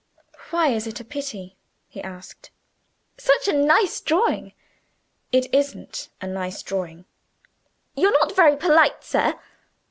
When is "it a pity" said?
0.87-1.57